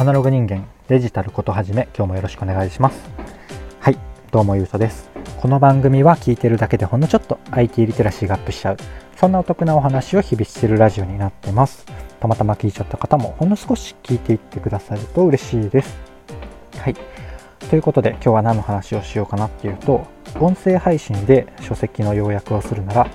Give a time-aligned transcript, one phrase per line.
[0.00, 2.98] アナログ人間デジタルことはじめ今日もよろしくお願いします。
[3.80, 3.98] はい
[4.32, 5.10] どうもゆうとです。
[5.38, 8.78] この番組は聞いてるだけでほんのちょっと IT リテラシーがアップしちゃう。
[9.14, 11.84] そんなお得なお話を日々してるラジオになってます。
[12.18, 15.94] たまたま聞いちゃった方もほんの少し聞いていってくださると嬉しいです。
[16.78, 16.94] はい。
[17.68, 20.06] ということで今日は何の話をしようかなっていうと
[20.40, 23.10] 音声配信で書籍の要約をするなら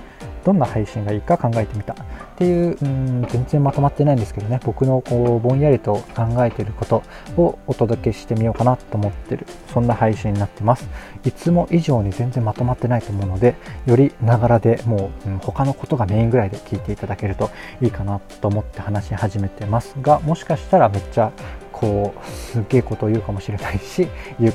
[0.46, 1.92] どんな配信がいいか考えてみた。
[1.94, 1.96] っ
[2.36, 4.60] ていううん全然まとまってないんですけどね。
[4.62, 7.02] 僕のこうぼんやりと考えてること
[7.36, 9.44] をお届けしてみようかなと思ってる。
[9.74, 10.88] そんな配信になってます。
[11.24, 17.50] いつも以上に全然まとまってないと思うのでよりながらでもう、うん、他のことがメインぐらいで聞いていただけると
[17.82, 21.32] いいかなと思って話し始めてますがもしかしたらめっちゃ
[21.72, 24.06] こうすげえことを言うかもしれないし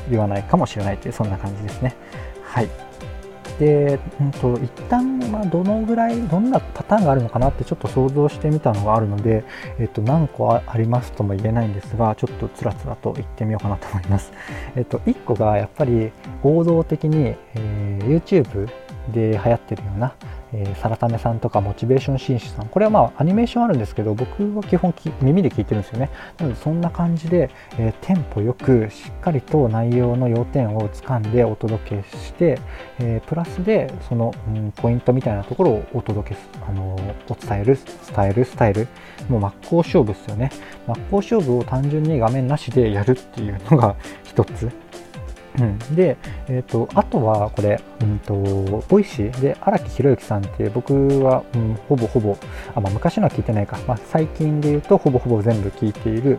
[0.09, 1.95] 言わないかもしれないというそんな感じですね。
[2.43, 2.90] はい。
[3.61, 9.43] で、うんと、一旦まあどのぐらいどんなパターンがあるのかなってちょっと想像してみたのがあるので、
[9.77, 14.33] えっと、何個ありますとも言えないんですがちょっとつらつらと言ってみようかなと思います。
[14.75, 18.65] えっと、1個がやっぱり合同的に、えー、YouTube
[19.13, 20.15] で流行ってるような
[20.53, 22.67] えー、サラタメさんとかモチベーション紳士さん。
[22.67, 26.09] これはまあアニメーションあるんですけど僕は基本耳で聞いてるんですよね。
[26.37, 32.59] なのでそんな感じで、えー、テンポよくしっかりと内容の要点をつかんでお届けして、
[32.99, 36.95] えー、プラスでその、うん、ポイントみたいなところをお届けあの
[37.29, 37.77] お伝える
[38.15, 38.87] 伝えるスタイル
[39.29, 40.51] もう真っ向勝負ですよね。
[40.87, 44.69] 真っ向勝負を単純に画面なしでやるっていうのが一つ。
[45.59, 48.33] うん、で、えーと、あとはこれ、うんと、
[48.87, 50.93] Voicy で荒木博行さんって僕
[51.23, 52.37] は、うん、ほぼほぼ
[52.73, 56.37] あ、まあ、昔のは聞いてないか、まあ、最近で言うとほぼほぼ全部聞いている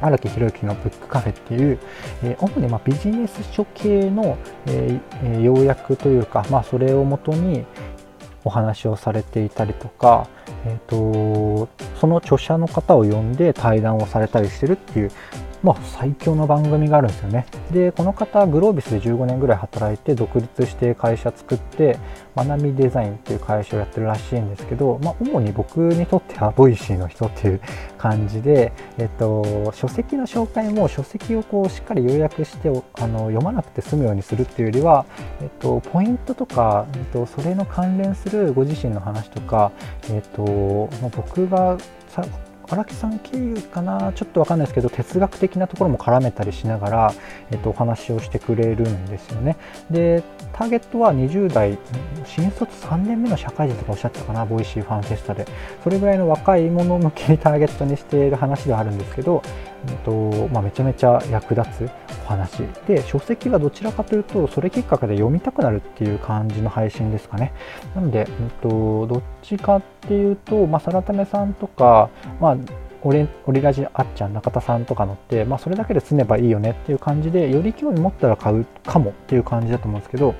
[0.00, 1.78] 荒木博行のブックカフェっていう、
[2.24, 7.64] えー、主にまあビジネス書系の、えー、要約というか、まあ、それをもとに
[8.44, 10.26] お話をされていたりとか、
[10.64, 11.68] えーと
[12.00, 15.10] その著者の方を呼んで対談をされたりしてるっていう
[15.62, 17.46] まあ、最強の番組があるんですよね。
[17.70, 21.98] で、この方、グロービスで15年ぐらい働いて、独立して会社作って、
[22.34, 27.60] 学びデザインっていう会社をやってるらしいんですけど、まあ、主に僕にとっては Voicy の人っていう
[27.98, 35.04] 感じで、えっと、書籍の紹介も書籍をこうしっかり要約してあの読まなくて済むようにするっていうよりは、
[35.42, 39.72] えっと、ポイントとか、えっと、それの関連するご自身の話とか、
[40.08, 41.76] えっと、僕が
[42.70, 44.12] 荒木さん経由かな？
[44.14, 47.14] ちょっと分かんないですけど哲学的なところも絡めたりしながら、
[47.50, 49.56] えっと、お話をしてくれるんですよね。
[49.90, 50.22] で
[50.52, 51.78] ターゲットは20代
[52.24, 54.46] 新卒3年目の社会人とかおっしゃったかな？
[54.46, 55.46] Voicy ファンフェスタで。
[55.82, 59.42] それぐらいの若い者向けにターゲットにしている話ではあるんですけど、
[59.88, 61.90] えっとまあ、めちゃめちゃ役立つ。
[62.30, 62.62] 話。
[62.86, 67.52] で書籍はどちらかというとそれきっかけで読みたくなるっていう感じの配信ですかね。
[67.94, 68.26] なので、えっ
[68.62, 72.56] と、どっちかっていうと、まあ、サラタメさんとか、まあ
[73.02, 80.34] オリオリラジあっちゃん中田さんとかのって、まあ、それだけで済めばいいよねっていう感じでより興味持ったら買うかもっていう感じだと思うんですけど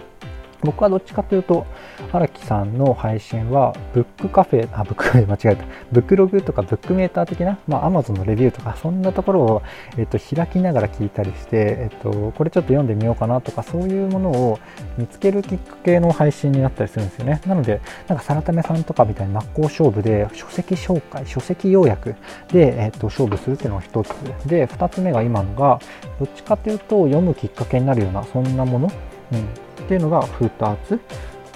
[0.62, 1.66] 僕はどっちかというと
[2.12, 5.65] 荒木さんの配信はブックカフェあブックカフェ間違えた。
[5.93, 9.62] ブックログとかブックメーター的な、まあ、Amazon のレビューとかそんなところを、
[9.97, 14.59] えっと、開きながら聞いたりして、えっと、これちょっと読んでみようかなとかそういうものを
[14.98, 17.41] 見つけるきっかけの配信になったりするんですよね。
[17.47, 22.15] なのでなんかサラタメさんとかみたいに真っ向勝負で書籍紹介書籍要約
[22.53, 24.10] で、えっと、勝負するっていうのが一つ。
[24.47, 25.81] で2つ目が今のが
[26.19, 28.92] どっちかというと読むきっかけになるようなそんなもの、
[29.32, 29.69] うん。
[29.80, 31.00] っていうのが2つ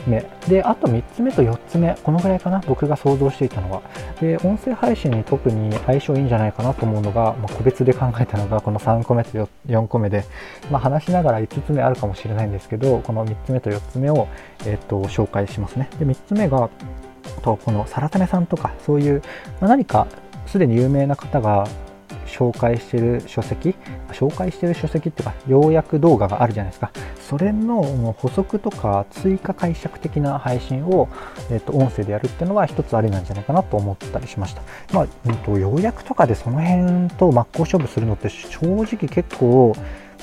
[0.07, 0.25] 目。
[0.49, 1.97] であと3つ目と4つ目。
[2.03, 2.63] このぐらいかな。
[2.67, 3.83] 僕が想像していたのは。
[4.21, 10.25] で音声配信に特に相性いいんじゃないかなと思うのが、まあ、個別で考えたのがこの3個目と 4, 個目で、
[10.71, 14.29] まあ、話しながら5つ目あるかもしれないんですけどこの3つ目と4つ目を、
[14.67, 15.89] えー、と紹介しますね。
[15.99, 16.69] で3つ目が
[17.43, 19.23] とこのサラタネさんとかそういう、
[19.61, 20.07] まあ、何か
[20.47, 21.67] すでに有名な方が
[22.35, 23.77] 紹介してる書籍
[24.13, 26.91] 紹介してる書籍っていうか要約動画があるじゃないですか。
[27.29, 31.09] それの補足とか追加解釈的な配信を、
[31.51, 34.63] えー、と音声でやるっていうのは一つありなんじゃないかなと思ったりしました。
[34.93, 39.75] まあ、うん、と要約とかでその辺と真っ向勝負するのって正直結構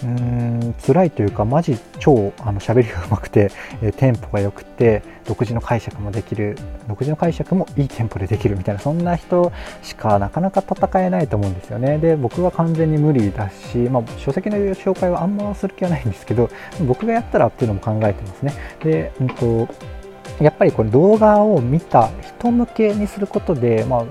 [0.03, 3.51] うーん辛いというかマジ超あの喋りがうまくて、
[3.81, 6.57] えー、テンポが良くて独自の解釈もできる
[6.87, 9.51] 独自の解釈もいいテンポでできるみたいなそんな人
[9.83, 11.97] しかなかなか戦えないと思うんですよね。
[11.99, 16.49] で僕は完全に無理だし、まあ、書籍の紹介はあんまする気はないんですけど
[16.87, 18.53] 僕がやったらっていうのも考えてますね。
[18.83, 19.67] で、うんと、
[20.39, 24.05] やっぱりこれ動画を見た人向けにすることで、まあ、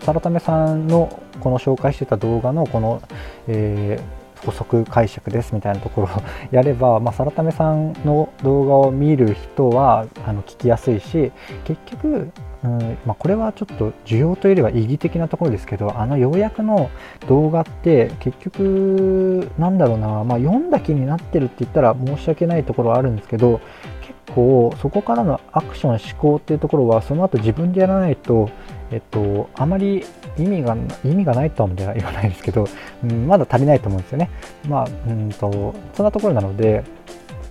[0.00, 3.02] サラタメさんのこの紹介してた動画のこの、
[3.48, 6.10] えー補足解釈ですみたいなところを
[6.50, 11.32] やれば、まあ、サラタメさんの動画を見る人はあの聞きやすいし
[11.64, 12.30] 結局
[12.64, 16.90] うんまあ、これはちょっと需要というよりは意義的なところですけどあの要約の
[17.28, 23.60] 動画って結局なんだろうな、まあ、読んだ気になってるって言ったら申し訳ないところはあるんですけど
[24.00, 28.50] 結構そこからのアクション思考っていうところはその後自分でやらないと
[28.90, 30.04] えっと、あまり
[30.38, 32.68] 意味が意味がないとは言わないですけど、
[33.02, 34.30] うん、まだ足りないと思うんですよね。
[34.68, 36.84] まあ、うんとそんなところなので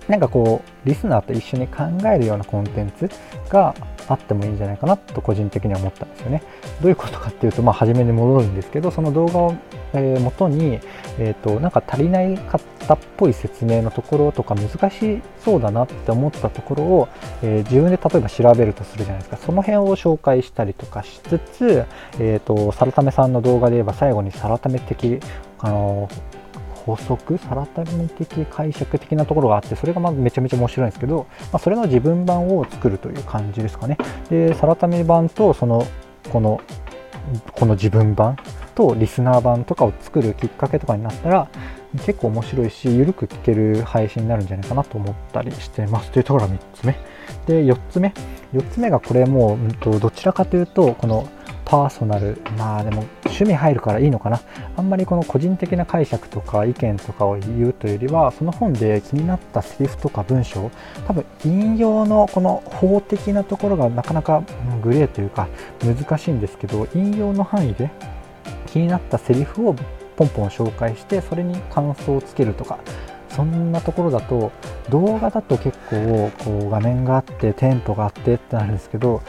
[0.08, 3.10] なんかこうリスナーと一緒に考えるようなコンテンツ
[3.48, 3.74] が
[4.08, 6.42] あってもいいんじゃないかなと個人的には思ったんですよね。
[6.80, 9.54] どういうことかっていうと、まあ、初めに戻るんですけどその動画を、
[9.92, 10.80] えー、元に、
[11.18, 17.08] えーと、なんか足りないかったっぽい説明のところとか難しそうだなって思ったところを、
[17.42, 19.36] えー、自分で例えば調べるとするじゃないですか。
[19.36, 21.84] その辺を紹介したりとかしつつ、
[22.18, 25.20] えーと、サラタメさんの動画で言えば最後にサラタメ的
[25.58, 26.08] あの
[26.86, 33.98] 法則サラタメ的解釈的なところがあってそれがまずめちゃめちゃ面白いんですけど、まあ、それの自分版を作るという感じですかね。
[34.30, 35.84] でサラタメ版とその
[36.30, 36.60] この
[37.52, 38.36] この自分版
[38.76, 41.48] とリスナー版とかを作るきっかけとかになったら
[42.04, 46.10] 結構面白いし緩く聞ける配信になるんじゃないかなと思ったりしてます。
[46.10, 46.92] というところが3つ目。
[47.46, 48.12] で4つ目。
[48.52, 51.26] 4つ目がこれもう、うん、とどちらかというとこの
[51.64, 52.40] パーソナル。
[52.58, 54.40] まあでも趣味入るからいいのかな。
[54.76, 60.70] あんまりこの個人的な解釈とか意見とかを言うというよりはその本で気になったセリフとか文章。
[61.06, 64.42] 多分引用のこの法的なところがなかなか
[64.82, 65.48] グレーというか
[65.82, 67.90] 難しいんですけど引用の範囲で
[68.76, 69.74] 気になったセリフを
[70.16, 72.78] ポンポン紹介してそれに感想をつけるとか
[73.30, 74.52] そんなところだと
[74.90, 79.22] 動画だと結構こう画面があってテンポがあってってなるんですけど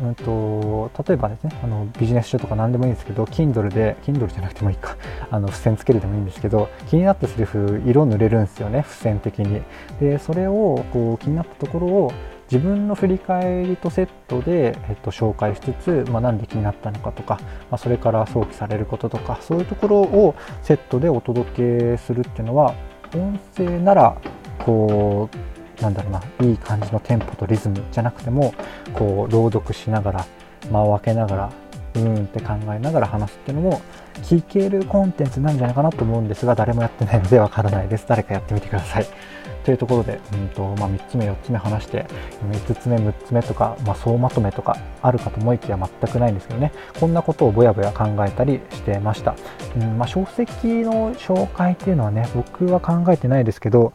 [0.00, 4.96] うんと、例えばですねあのビジネス書とか何でもいいんですけど Kindle で Kindle じゃなくてもいいか。
[5.30, 9.62] あの付箋つけるでもいいんですけど気になったセリフ色塗れるんですよね付箋的に。
[10.00, 12.12] でそれをこう気になったところを
[12.52, 15.72] 自分の振り返りとセットで、えっと、紹介しつ
[16.04, 17.40] つ、まあ、なんで気になったのかとか、
[17.70, 22.74] まあ、それから想起されることとかそういうところをセットでお届けするっていうのは
[23.14, 24.18] 音声なら
[24.58, 25.30] こ
[25.78, 28.52] うなんだろうないい感じのテンポとリズムじゃなくても
[28.92, 30.26] こう朗読しながら
[30.70, 31.52] 間を空けながら
[31.94, 33.80] うーんって考えながら話すっていうのも
[34.16, 38.04] 聞けるコンテンツなんじゃないかなと思うんですが誰もやってないのでわからないです。
[38.06, 39.06] 誰かやってみてください。
[39.64, 42.06] というところで、うんとまあ、3つ目4つ目話して
[42.50, 46.72] 5つ目6つ目とか、まあ、総まとめとかあるかと思いきや全くないんですけどね。
[46.98, 49.34] こんなことをぼやぼや考えたりしてました、
[49.76, 53.92] うんまあ、書籍の紹介っていうのはね僕は考えてないですけど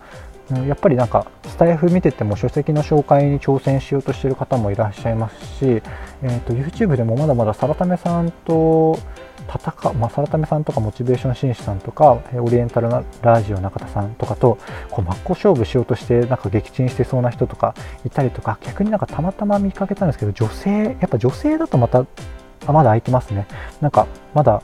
[0.65, 5.81] やっぱりなんかスタイフ見てても書籍の紹介に挑戦しようとしている方もいらっしゃいますし、
[6.23, 8.99] えーと、YouTube でもまだまだサラタメさんと
[9.47, 12.89] 戦う、まあ、サラタメさんとかモチベーション紳士さんとかオリエンタル
[13.21, 14.57] ラジオ中田さんとかと
[14.89, 17.75] こう真っ向勝負しようとしてなんか撃沈してそうな人とか
[18.05, 22.05] いたりとか逆になんかたまたま見かけたんですけど女性やっぱ女性だとまた
[22.65, 23.47] あまだ空いてますね。
[23.79, 24.61] なんかまだ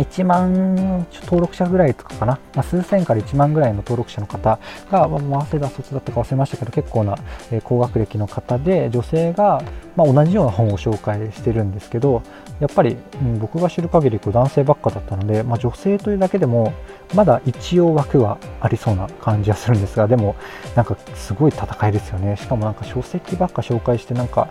[0.00, 4.58] 1万登録者ぐらいとかかな、まあ、数千から1万ぐらいの登録者の方
[4.90, 7.18] が、まあ、早稲田卒だったか忘れましたけど、結構な、
[7.50, 9.62] えー、高学歴の方で、女性が、
[9.96, 12.22] まあ、同じような本を紹介してるんですけど、
[12.60, 16.72] やっぱり、うん、僕が知る限り男性ばっかだったので、まあ、女性というだけでも、
[17.14, 20.36] まだ一応枠はありそうな感じはするんですが、でも、
[20.76, 22.36] なんかすごい戦いですよね。
[22.36, 24.48] しかもなんか書籍ばっか紹介して、なんか、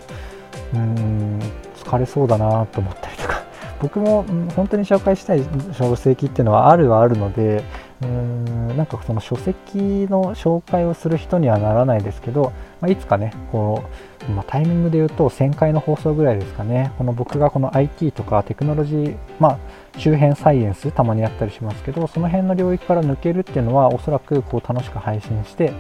[0.74, 1.40] うん、
[1.76, 3.39] 疲れそうだなと思ったりとか。
[3.82, 4.24] 僕も
[4.56, 5.44] 本当に紹介したい
[5.74, 7.64] 書籍っていうのはあるはあるので
[8.02, 9.78] うんなんかその書籍
[10.10, 13.84] の紹介をする人にはならないですけど、まあ、いつかねこ
[14.30, 16.94] う、まあ、タイミングで言うと1000回の放送ぐらいですかね。
[16.98, 19.60] この僕がこの IT とかテクノロジー、まあ、
[19.98, 25.74] 周辺サイエンスたまにやったりしますけどその辺の領域から抜けるっていうのはおそらくこう楽しく配信して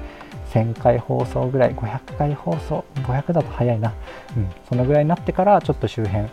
[0.51, 3.93] 1000回放送ぐらい500回放送500だと早いな、
[4.35, 6.29] うん、そのぐらいになってからちょっと周辺、うん、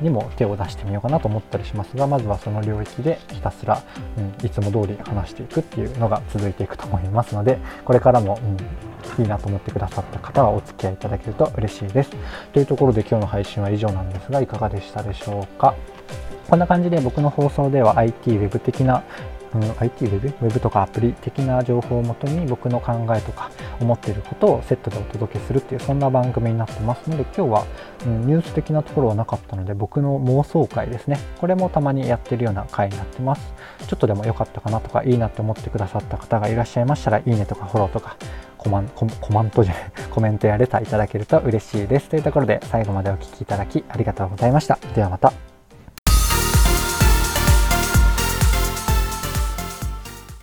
[0.00, 3.82] にも手を出してみようかなと思ったりしますがまずはその領域でひたすら、
[4.18, 8.38] うん、いつも通り話していくっていうのが続いていくと思いますのでこれからも、
[9.18, 12.10] うん、いいなと思ってくださった方はお付き合いいただけると嬉しいです。
[12.52, 15.74] というところで今日の配信は以上なんですがいかがでしたでしょうか？
[16.48, 19.04] こんな感じで僕の放送では IT、Web 的な
[19.54, 27.66] うん、IT ウェブ、ウェブとかアプリ的な情報をもとに僕の考えとか思っていることをセットでお届けするっていうそんな番組になってますので今日は、
[28.06, 31.18] うん、ニュース的なところはなかったので僕の妄想会ですね。
[31.40, 33.54] これもたまにやってるような回になってます。
[33.86, 38.16] ちょっとでも良かったかなとかいいなって思ってくださった方がいらっしゃいましたらいいねとかフォローとか
[38.56, 42.08] コマンココマントじゃない コメントやレターいただけると嬉しいです。
[42.08, 44.78] というところで最後までお聴きいただきありがとうございました。
[44.94, 45.51] ではまた。